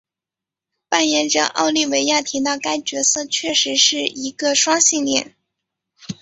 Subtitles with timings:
[0.89, 5.35] 扮演者奥利维亚提到该角色确实是一个双性恋。